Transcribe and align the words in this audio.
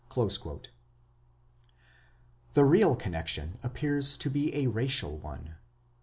"The 2.55 2.65
real 2.65 2.95
connection 2.95 3.59
appears 3.61 4.17
to 4.17 4.31
be 4.31 4.49
the 4.49 4.65
racial 4.65 5.19
one. 5.19 5.57